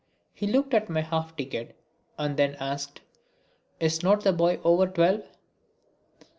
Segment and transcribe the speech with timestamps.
[0.33, 1.75] He looked at my half ticket
[2.17, 3.01] and then asked:
[3.79, 5.21] "Is not the boy over twelve?"